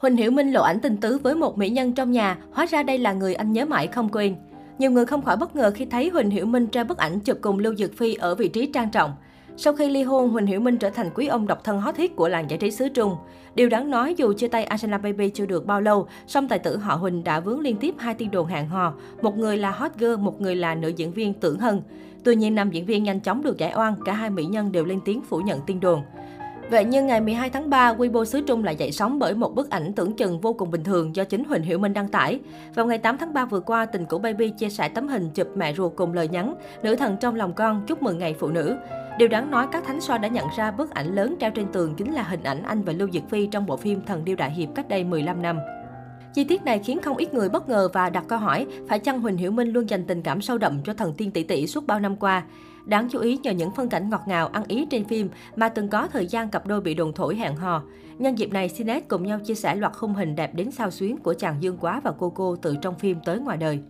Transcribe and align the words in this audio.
Huỳnh 0.00 0.16
Hiểu 0.16 0.30
Minh 0.30 0.52
lộ 0.52 0.62
ảnh 0.62 0.80
tình 0.80 0.96
tứ 0.96 1.18
với 1.18 1.34
một 1.34 1.58
mỹ 1.58 1.70
nhân 1.70 1.92
trong 1.92 2.10
nhà, 2.10 2.38
hóa 2.52 2.66
ra 2.66 2.82
đây 2.82 2.98
là 2.98 3.12
người 3.12 3.34
anh 3.34 3.52
nhớ 3.52 3.64
mãi 3.64 3.86
không 3.86 4.08
quên. 4.08 4.36
Nhiều 4.78 4.90
người 4.90 5.06
không 5.06 5.22
khỏi 5.22 5.36
bất 5.36 5.56
ngờ 5.56 5.72
khi 5.74 5.84
thấy 5.84 6.08
Huỳnh 6.08 6.30
Hiểu 6.30 6.46
Minh 6.46 6.66
treo 6.68 6.84
bức 6.84 6.98
ảnh 6.98 7.20
chụp 7.20 7.38
cùng 7.40 7.58
Lưu 7.58 7.74
Dược 7.74 7.96
Phi 7.96 8.14
ở 8.14 8.34
vị 8.34 8.48
trí 8.48 8.66
trang 8.66 8.90
trọng. 8.90 9.12
Sau 9.56 9.72
khi 9.72 9.88
ly 9.88 10.02
hôn, 10.02 10.30
Huỳnh 10.30 10.46
Hiểu 10.46 10.60
Minh 10.60 10.76
trở 10.76 10.90
thành 10.90 11.10
quý 11.14 11.26
ông 11.26 11.46
độc 11.46 11.64
thân 11.64 11.80
hot 11.80 11.96
hit 11.96 12.16
của 12.16 12.28
làng 12.28 12.50
giải 12.50 12.58
trí 12.58 12.70
xứ 12.70 12.88
Trung. 12.88 13.16
Điều 13.54 13.68
đáng 13.68 13.90
nói 13.90 14.14
dù 14.14 14.32
chia 14.32 14.48
tay 14.48 14.64
Angela 14.64 14.98
Baby 14.98 15.28
chưa 15.28 15.46
được 15.46 15.66
bao 15.66 15.80
lâu, 15.80 16.08
song 16.26 16.48
tài 16.48 16.58
tử 16.58 16.76
họ 16.76 16.94
Huỳnh 16.94 17.24
đã 17.24 17.40
vướng 17.40 17.60
liên 17.60 17.76
tiếp 17.76 17.94
hai 17.98 18.14
tin 18.14 18.30
đồn 18.30 18.46
hẹn 18.46 18.68
hò, 18.68 18.94
một 19.22 19.38
người 19.38 19.56
là 19.56 19.70
hot 19.70 19.92
girl, 19.98 20.16
một 20.16 20.40
người 20.40 20.56
là 20.56 20.74
nữ 20.74 20.88
diễn 20.88 21.12
viên 21.12 21.34
Tưởng 21.34 21.58
Hân. 21.58 21.82
Tuy 22.24 22.36
nhiên 22.36 22.54
nam 22.54 22.70
diễn 22.70 22.86
viên 22.86 23.02
nhanh 23.02 23.20
chóng 23.20 23.42
được 23.42 23.58
giải 23.58 23.72
oan, 23.76 23.94
cả 24.04 24.12
hai 24.12 24.30
mỹ 24.30 24.44
nhân 24.44 24.72
đều 24.72 24.84
lên 24.84 25.00
tiếng 25.04 25.22
phủ 25.22 25.38
nhận 25.38 25.60
tin 25.66 25.80
đồn. 25.80 26.02
Vậy 26.70 26.84
nhưng 26.84 27.06
ngày 27.06 27.20
12 27.20 27.50
tháng 27.50 27.70
3, 27.70 27.94
Weibo 27.94 28.24
xứ 28.24 28.40
Trung 28.46 28.64
lại 28.64 28.76
dậy 28.76 28.92
sóng 28.92 29.18
bởi 29.18 29.34
một 29.34 29.54
bức 29.54 29.70
ảnh 29.70 29.92
tưởng 29.92 30.12
chừng 30.12 30.40
vô 30.40 30.52
cùng 30.52 30.70
bình 30.70 30.84
thường 30.84 31.16
do 31.16 31.24
chính 31.24 31.44
Huỳnh 31.44 31.62
Hiểu 31.62 31.78
Minh 31.78 31.92
đăng 31.92 32.08
tải. 32.08 32.40
Vào 32.74 32.86
ngày 32.86 32.98
8 32.98 33.18
tháng 33.18 33.32
3 33.32 33.44
vừa 33.44 33.60
qua, 33.60 33.86
tình 33.86 34.06
cũ 34.06 34.18
Baby 34.18 34.50
chia 34.50 34.68
sẻ 34.68 34.88
tấm 34.88 35.08
hình 35.08 35.30
chụp 35.30 35.48
mẹ 35.56 35.74
ruột 35.74 35.92
cùng 35.96 36.12
lời 36.12 36.28
nhắn, 36.28 36.54
nữ 36.82 36.96
thần 36.96 37.16
trong 37.20 37.34
lòng 37.34 37.52
con 37.52 37.82
chúc 37.86 38.02
mừng 38.02 38.18
ngày 38.18 38.34
phụ 38.38 38.48
nữ. 38.48 38.76
Điều 39.18 39.28
đáng 39.28 39.50
nói, 39.50 39.66
các 39.72 39.84
thánh 39.86 40.00
so 40.00 40.18
đã 40.18 40.28
nhận 40.28 40.46
ra 40.56 40.70
bức 40.70 40.90
ảnh 40.90 41.14
lớn 41.14 41.36
treo 41.40 41.50
trên 41.50 41.66
tường 41.72 41.94
chính 41.96 42.12
là 42.12 42.22
hình 42.22 42.42
ảnh 42.42 42.62
anh 42.62 42.82
và 42.82 42.92
Lưu 42.92 43.08
Diệc 43.12 43.28
Phi 43.30 43.46
trong 43.46 43.66
bộ 43.66 43.76
phim 43.76 44.00
Thần 44.06 44.24
Điêu 44.24 44.36
Đại 44.36 44.50
Hiệp 44.50 44.68
cách 44.74 44.88
đây 44.88 45.04
15 45.04 45.42
năm. 45.42 45.58
Chi 46.34 46.44
tiết 46.44 46.62
này 46.62 46.78
khiến 46.78 47.00
không 47.02 47.16
ít 47.16 47.34
người 47.34 47.48
bất 47.48 47.68
ngờ 47.68 47.88
và 47.92 48.10
đặt 48.10 48.24
câu 48.28 48.38
hỏi, 48.38 48.66
phải 48.88 48.98
chăng 48.98 49.20
Huỳnh 49.20 49.36
Hiểu 49.36 49.50
Minh 49.52 49.68
luôn 49.68 49.90
dành 49.90 50.04
tình 50.04 50.22
cảm 50.22 50.42
sâu 50.42 50.58
đậm 50.58 50.82
cho 50.84 50.94
thần 50.94 51.14
tiên 51.14 51.30
tỷ 51.30 51.42
tỷ 51.42 51.66
suốt 51.66 51.86
bao 51.86 52.00
năm 52.00 52.16
qua? 52.16 52.42
Đáng 52.84 53.08
chú 53.10 53.18
ý 53.18 53.38
nhờ 53.42 53.50
những 53.50 53.70
phân 53.70 53.88
cảnh 53.88 54.10
ngọt 54.10 54.22
ngào, 54.26 54.46
ăn 54.46 54.64
ý 54.68 54.86
trên 54.90 55.04
phim 55.04 55.28
mà 55.56 55.68
từng 55.68 55.88
có 55.88 56.08
thời 56.12 56.26
gian 56.26 56.50
cặp 56.50 56.66
đôi 56.66 56.80
bị 56.80 56.94
đồn 56.94 57.12
thổi 57.12 57.36
hẹn 57.36 57.56
hò. 57.56 57.82
Nhân 58.18 58.38
dịp 58.38 58.52
này, 58.52 58.68
SiNet 58.68 59.08
cùng 59.08 59.26
nhau 59.26 59.38
chia 59.44 59.54
sẻ 59.54 59.74
loạt 59.74 59.92
khung 59.92 60.14
hình 60.14 60.36
đẹp 60.36 60.54
đến 60.54 60.70
sao 60.70 60.90
xuyến 60.90 61.16
của 61.16 61.34
chàng 61.34 61.56
Dương 61.60 61.76
Quá 61.80 62.00
và 62.04 62.12
cô 62.18 62.30
cô 62.30 62.56
từ 62.56 62.76
trong 62.82 62.98
phim 62.98 63.18
tới 63.24 63.38
ngoài 63.38 63.56
đời. 63.56 63.80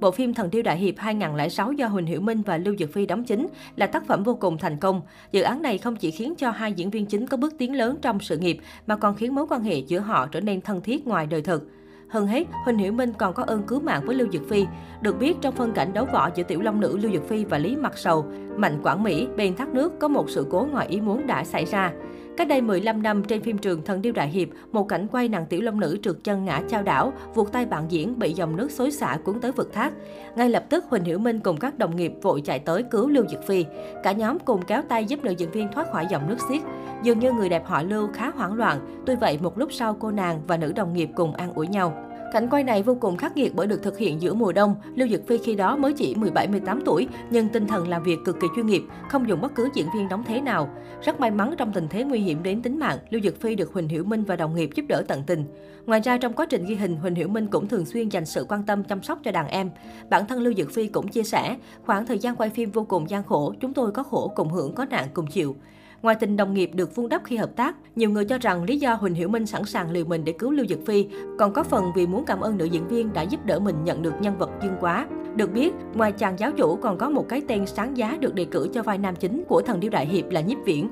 Bộ 0.00 0.10
phim 0.10 0.34
Thần 0.34 0.50
Điêu 0.50 0.62
Đại 0.62 0.78
Hiệp 0.78 0.94
2006 0.98 1.72
do 1.72 1.86
Huỳnh 1.86 2.06
Hiểu 2.06 2.20
Minh 2.20 2.42
và 2.42 2.56
Lưu 2.56 2.76
Dược 2.76 2.92
Phi 2.92 3.06
đóng 3.06 3.24
chính 3.24 3.46
là 3.76 3.86
tác 3.86 4.06
phẩm 4.06 4.22
vô 4.22 4.34
cùng 4.34 4.58
thành 4.58 4.76
công. 4.76 5.00
Dự 5.32 5.42
án 5.42 5.62
này 5.62 5.78
không 5.78 5.96
chỉ 5.96 6.10
khiến 6.10 6.34
cho 6.38 6.50
hai 6.50 6.72
diễn 6.72 6.90
viên 6.90 7.06
chính 7.06 7.26
có 7.26 7.36
bước 7.36 7.54
tiến 7.58 7.76
lớn 7.76 7.96
trong 8.02 8.20
sự 8.20 8.38
nghiệp, 8.38 8.58
mà 8.86 8.96
còn 8.96 9.14
khiến 9.14 9.34
mối 9.34 9.46
quan 9.50 9.62
hệ 9.62 9.76
giữa 9.78 9.98
họ 9.98 10.26
trở 10.26 10.40
nên 10.40 10.60
thân 10.60 10.80
thiết 10.80 11.06
ngoài 11.06 11.26
đời 11.26 11.42
thực. 11.42 11.68
Hơn 12.14 12.26
hết, 12.26 12.46
Huỳnh 12.64 12.78
Hiểu 12.78 12.92
Minh 12.92 13.12
còn 13.18 13.34
có 13.34 13.42
ơn 13.42 13.62
cứu 13.62 13.80
mạng 13.80 14.02
với 14.06 14.16
Lưu 14.16 14.28
Dực 14.32 14.48
Phi. 14.48 14.66
Được 15.00 15.18
biết, 15.18 15.36
trong 15.40 15.54
phân 15.54 15.72
cảnh 15.72 15.92
đấu 15.92 16.06
võ 16.12 16.30
giữa 16.34 16.42
tiểu 16.42 16.60
long 16.60 16.80
nữ 16.80 16.98
Lưu 16.98 17.12
Dực 17.12 17.28
Phi 17.28 17.44
và 17.44 17.58
Lý 17.58 17.76
Mặc 17.76 17.98
Sầu, 17.98 18.24
Mạnh 18.56 18.80
Quảng 18.82 19.02
Mỹ, 19.02 19.28
bên 19.36 19.56
thác 19.56 19.68
nước 19.68 19.92
có 20.00 20.08
một 20.08 20.30
sự 20.30 20.46
cố 20.50 20.66
ngoài 20.72 20.86
ý 20.88 21.00
muốn 21.00 21.26
đã 21.26 21.44
xảy 21.44 21.64
ra. 21.64 21.92
Cách 22.36 22.48
đây 22.48 22.60
15 22.60 23.02
năm, 23.02 23.24
trên 23.24 23.42
phim 23.42 23.58
trường 23.58 23.84
Thần 23.84 24.02
Điêu 24.02 24.12
Đại 24.12 24.28
Hiệp, 24.28 24.48
một 24.72 24.88
cảnh 24.88 25.06
quay 25.12 25.28
nàng 25.28 25.46
tiểu 25.46 25.60
long 25.62 25.80
nữ 25.80 25.96
trượt 26.02 26.16
chân 26.24 26.44
ngã 26.44 26.62
trao 26.68 26.82
đảo, 26.82 27.12
vuột 27.34 27.52
tay 27.52 27.66
bạn 27.66 27.84
diễn 27.88 28.18
bị 28.18 28.32
dòng 28.32 28.56
nước 28.56 28.70
xối 28.70 28.90
xả 28.90 29.18
cuốn 29.24 29.40
tới 29.40 29.52
vực 29.52 29.72
thác. 29.72 29.92
Ngay 30.36 30.48
lập 30.48 30.64
tức, 30.70 30.84
Huỳnh 30.88 31.04
Hiểu 31.04 31.18
Minh 31.18 31.40
cùng 31.40 31.56
các 31.56 31.78
đồng 31.78 31.96
nghiệp 31.96 32.12
vội 32.22 32.40
chạy 32.44 32.58
tới 32.58 32.82
cứu 32.82 33.08
Lưu 33.08 33.24
Dực 33.30 33.46
Phi. 33.46 33.64
Cả 34.02 34.12
nhóm 34.12 34.38
cùng 34.38 34.62
kéo 34.62 34.82
tay 34.88 35.04
giúp 35.04 35.24
nữ 35.24 35.30
diễn 35.30 35.50
viên 35.50 35.72
thoát 35.72 35.92
khỏi 35.92 36.06
dòng 36.10 36.28
nước 36.28 36.36
xiết. 36.48 36.62
Dường 37.02 37.18
như 37.18 37.32
người 37.32 37.48
đẹp 37.48 37.66
họ 37.66 37.82
Lưu 37.82 38.08
khá 38.14 38.30
hoảng 38.30 38.54
loạn, 38.54 39.02
tuy 39.06 39.14
vậy 39.14 39.38
một 39.42 39.58
lúc 39.58 39.72
sau 39.72 39.96
cô 40.00 40.10
nàng 40.10 40.40
và 40.46 40.56
nữ 40.56 40.72
đồng 40.72 40.92
nghiệp 40.92 41.10
cùng 41.14 41.34
an 41.34 41.54
ủi 41.54 41.68
nhau. 41.68 42.03
Cảnh 42.34 42.48
quay 42.50 42.64
này 42.64 42.82
vô 42.82 42.96
cùng 43.00 43.16
khắc 43.16 43.36
nghiệt 43.36 43.52
bởi 43.54 43.66
được 43.66 43.82
thực 43.82 43.98
hiện 43.98 44.22
giữa 44.22 44.34
mùa 44.34 44.52
đông. 44.52 44.74
Lưu 44.94 45.08
Dực 45.08 45.26
Phi 45.26 45.38
khi 45.38 45.54
đó 45.54 45.76
mới 45.76 45.92
chỉ 45.92 46.14
17-18 46.14 46.80
tuổi, 46.84 47.08
nhưng 47.30 47.48
tinh 47.48 47.66
thần 47.66 47.88
làm 47.88 48.02
việc 48.02 48.18
cực 48.24 48.40
kỳ 48.40 48.46
chuyên 48.56 48.66
nghiệp, 48.66 48.82
không 49.08 49.28
dùng 49.28 49.40
bất 49.40 49.54
cứ 49.54 49.68
diễn 49.74 49.86
viên 49.94 50.08
đóng 50.08 50.24
thế 50.26 50.40
nào. 50.40 50.68
Rất 51.02 51.20
may 51.20 51.30
mắn 51.30 51.54
trong 51.58 51.72
tình 51.72 51.88
thế 51.90 52.04
nguy 52.04 52.20
hiểm 52.20 52.42
đến 52.42 52.62
tính 52.62 52.78
mạng, 52.78 52.98
Lưu 53.10 53.22
Dực 53.22 53.40
Phi 53.40 53.54
được 53.54 53.72
Huỳnh 53.72 53.88
Hiểu 53.88 54.04
Minh 54.04 54.24
và 54.24 54.36
đồng 54.36 54.54
nghiệp 54.54 54.70
giúp 54.74 54.84
đỡ 54.88 55.02
tận 55.08 55.22
tình. 55.26 55.44
Ngoài 55.86 56.00
ra 56.00 56.18
trong 56.18 56.32
quá 56.32 56.46
trình 56.50 56.64
ghi 56.66 56.74
hình, 56.74 56.96
Huỳnh 56.96 57.14
Hiểu 57.14 57.28
Minh 57.28 57.46
cũng 57.46 57.68
thường 57.68 57.86
xuyên 57.86 58.08
dành 58.08 58.26
sự 58.26 58.46
quan 58.48 58.62
tâm 58.66 58.84
chăm 58.84 59.02
sóc 59.02 59.18
cho 59.24 59.32
đàn 59.32 59.48
em. 59.48 59.70
Bản 60.10 60.26
thân 60.26 60.40
Lưu 60.40 60.54
Dực 60.54 60.72
Phi 60.72 60.86
cũng 60.86 61.08
chia 61.08 61.22
sẻ, 61.22 61.56
khoảng 61.86 62.06
thời 62.06 62.18
gian 62.18 62.36
quay 62.36 62.50
phim 62.50 62.70
vô 62.70 62.84
cùng 62.84 63.10
gian 63.10 63.24
khổ, 63.24 63.54
chúng 63.60 63.74
tôi 63.74 63.92
có 63.92 64.02
khổ 64.02 64.32
cùng 64.36 64.48
hưởng, 64.48 64.74
có 64.74 64.84
nạn 64.84 65.08
cùng 65.14 65.26
chịu. 65.26 65.56
Ngoài 66.04 66.16
tình 66.20 66.36
đồng 66.36 66.54
nghiệp 66.54 66.70
được 66.74 66.96
vun 66.96 67.08
đắp 67.08 67.22
khi 67.24 67.36
hợp 67.36 67.56
tác, 67.56 67.76
nhiều 67.96 68.10
người 68.10 68.24
cho 68.24 68.38
rằng 68.38 68.64
lý 68.64 68.78
do 68.78 68.94
Huỳnh 68.94 69.14
Hiểu 69.14 69.28
Minh 69.28 69.46
sẵn 69.46 69.64
sàng 69.64 69.90
liều 69.90 70.04
mình 70.04 70.24
để 70.24 70.32
cứu 70.32 70.50
Lưu 70.50 70.66
Dực 70.66 70.86
Phi 70.86 71.06
còn 71.38 71.52
có 71.52 71.62
phần 71.62 71.84
vì 71.96 72.06
muốn 72.06 72.24
cảm 72.24 72.40
ơn 72.40 72.58
nữ 72.58 72.64
diễn 72.64 72.88
viên 72.88 73.12
đã 73.12 73.22
giúp 73.22 73.46
đỡ 73.46 73.58
mình 73.58 73.84
nhận 73.84 74.02
được 74.02 74.14
nhân 74.20 74.38
vật 74.38 74.50
Dương 74.62 74.76
Quá. 74.80 75.06
Được 75.36 75.52
biết, 75.52 75.72
ngoài 75.94 76.12
chàng 76.12 76.38
giáo 76.38 76.50
chủ 76.52 76.76
còn 76.76 76.98
có 76.98 77.10
một 77.10 77.28
cái 77.28 77.42
tên 77.48 77.66
sáng 77.66 77.96
giá 77.96 78.16
được 78.20 78.34
đề 78.34 78.44
cử 78.44 78.68
cho 78.72 78.82
vai 78.82 78.98
nam 78.98 79.16
chính 79.16 79.44
của 79.48 79.62
thần 79.62 79.80
điêu 79.80 79.90
đại 79.90 80.06
hiệp 80.06 80.30
là 80.30 80.40
Nhiếp 80.40 80.58
Viễn. 80.64 80.88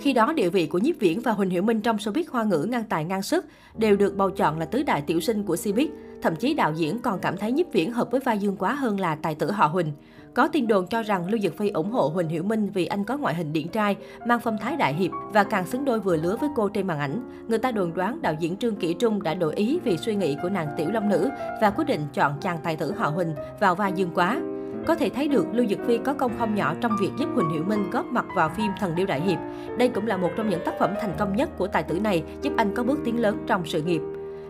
Khi 0.00 0.12
đó, 0.12 0.32
địa 0.32 0.50
vị 0.50 0.66
của 0.66 0.78
Nhiếp 0.78 0.98
Viễn 1.00 1.20
và 1.20 1.32
Huỳnh 1.32 1.50
Hiểu 1.50 1.62
Minh 1.62 1.80
trong 1.80 1.96
showbiz 1.96 2.24
hoa 2.30 2.44
ngữ 2.44 2.66
ngang 2.70 2.84
tài 2.88 3.04
ngang 3.04 3.22
sức 3.22 3.44
đều 3.76 3.96
được 3.96 4.16
bầu 4.16 4.30
chọn 4.30 4.58
là 4.58 4.64
tứ 4.64 4.82
đại 4.82 5.02
tiểu 5.02 5.20
sinh 5.20 5.42
của 5.42 5.54
Cbiz. 5.54 5.88
Thậm 6.22 6.36
chí 6.36 6.54
đạo 6.54 6.72
diễn 6.76 6.98
còn 6.98 7.18
cảm 7.20 7.36
thấy 7.36 7.52
Nhiếp 7.52 7.72
Viễn 7.72 7.92
hợp 7.92 8.10
với 8.10 8.20
vai 8.20 8.38
Dương 8.38 8.56
Quá 8.56 8.74
hơn 8.74 9.00
là 9.00 9.14
tài 9.14 9.34
tử 9.34 9.50
họ 9.50 9.66
Huỳnh. 9.66 9.92
Có 10.34 10.48
tin 10.48 10.66
đồn 10.66 10.86
cho 10.86 11.02
rằng 11.02 11.28
Lưu 11.28 11.40
Dực 11.40 11.56
Phi 11.56 11.70
ủng 11.70 11.90
hộ 11.90 12.08
Huỳnh 12.08 12.28
Hiểu 12.28 12.42
Minh 12.42 12.70
vì 12.74 12.86
anh 12.86 13.04
có 13.04 13.16
ngoại 13.16 13.34
hình 13.34 13.52
điển 13.52 13.68
trai, 13.68 13.96
mang 14.26 14.40
phong 14.40 14.58
thái 14.58 14.76
đại 14.76 14.94
hiệp 14.94 15.10
và 15.32 15.44
càng 15.44 15.66
xứng 15.66 15.84
đôi 15.84 16.00
vừa 16.00 16.16
lứa 16.16 16.36
với 16.40 16.48
cô 16.56 16.68
trên 16.68 16.86
màn 16.86 16.98
ảnh. 16.98 17.44
Người 17.48 17.58
ta 17.58 17.70
đồn 17.70 17.94
đoán 17.94 18.22
đạo 18.22 18.34
diễn 18.38 18.56
Trương 18.56 18.76
Kỷ 18.76 18.94
Trung 18.94 19.22
đã 19.22 19.34
đổi 19.34 19.54
ý 19.54 19.78
vì 19.84 19.96
suy 19.96 20.14
nghĩ 20.14 20.36
của 20.42 20.48
nàng 20.48 20.68
tiểu 20.76 20.90
long 20.90 21.08
nữ 21.08 21.30
và 21.60 21.70
quyết 21.70 21.84
định 21.84 22.00
chọn 22.14 22.32
chàng 22.40 22.58
tài 22.62 22.76
tử 22.76 22.92
họ 22.92 23.08
Huỳnh 23.08 23.34
vào 23.60 23.74
vai 23.74 23.92
Dương 23.92 24.10
Quá. 24.14 24.40
Có 24.86 24.94
thể 24.94 25.08
thấy 25.08 25.28
được 25.28 25.46
Lưu 25.52 25.66
Dực 25.66 25.78
Phi 25.86 25.98
có 25.98 26.14
công 26.14 26.38
không 26.38 26.54
nhỏ 26.54 26.74
trong 26.80 26.96
việc 27.00 27.10
giúp 27.18 27.28
Huỳnh 27.34 27.50
Hiểu 27.50 27.64
Minh 27.64 27.90
góp 27.90 28.06
mặt 28.06 28.26
vào 28.36 28.48
phim 28.48 28.70
Thần 28.80 28.94
Điêu 28.94 29.06
Đại 29.06 29.20
Hiệp. 29.20 29.38
Đây 29.78 29.88
cũng 29.88 30.06
là 30.06 30.16
một 30.16 30.30
trong 30.36 30.48
những 30.48 30.64
tác 30.64 30.74
phẩm 30.78 30.94
thành 31.00 31.14
công 31.18 31.36
nhất 31.36 31.50
của 31.58 31.66
tài 31.66 31.82
tử 31.82 32.00
này, 32.00 32.22
giúp 32.42 32.52
anh 32.56 32.74
có 32.74 32.82
bước 32.82 32.98
tiến 33.04 33.20
lớn 33.20 33.38
trong 33.46 33.62
sự 33.66 33.82
nghiệp. 33.82 34.00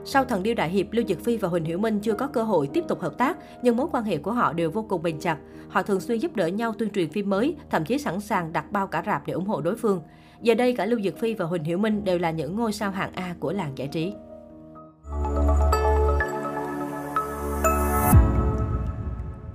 Sau 0.05 0.25
Thần 0.25 0.43
Điêu 0.43 0.55
Đại 0.55 0.69
Hiệp, 0.69 0.87
Lưu 0.93 1.05
Dực 1.09 1.25
Phi 1.25 1.37
và 1.37 1.49
Huỳnh 1.49 1.65
Hiểu 1.65 1.79
Minh 1.79 2.01
chưa 2.01 2.13
có 2.13 2.27
cơ 2.27 2.43
hội 2.43 2.69
tiếp 2.73 2.85
tục 2.89 3.01
hợp 3.01 3.19
tác, 3.19 3.37
nhưng 3.63 3.77
mối 3.77 3.87
quan 3.93 4.05
hệ 4.05 4.19
của 4.19 4.33
họ 4.33 4.53
đều 4.53 4.71
vô 4.71 4.87
cùng 4.89 5.03
bền 5.03 5.19
chặt. 5.19 5.39
Họ 5.69 5.83
thường 5.83 6.01
xuyên 6.01 6.19
giúp 6.19 6.37
đỡ 6.37 6.47
nhau 6.47 6.73
tuyên 6.79 6.91
truyền 6.91 7.11
phim 7.11 7.31
mới, 7.31 7.57
thậm 7.71 7.85
chí 7.85 7.99
sẵn 7.99 8.21
sàng 8.21 8.53
đặt 8.53 8.73
bao 8.73 8.87
cả 8.87 9.03
rạp 9.07 9.27
để 9.27 9.33
ủng 9.33 9.47
hộ 9.47 9.61
đối 9.61 9.77
phương. 9.77 10.03
Giờ 10.43 10.55
đây 10.55 10.77
cả 10.77 10.87
Lưu 10.87 11.01
Dực 11.01 11.19
Phi 11.19 11.35
và 11.35 11.45
Huỳnh 11.45 11.65
Hiểu 11.65 11.79
Minh 11.79 12.05
đều 12.05 12.19
là 12.19 12.31
những 12.31 12.57
ngôi 12.57 12.73
sao 12.73 12.91
hạng 12.91 13.13
A 13.15 13.35
của 13.41 13.53
làng 13.53 13.73
giải 13.77 13.89
trí. 13.89 14.13